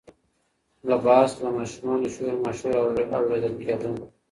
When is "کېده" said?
3.61-3.89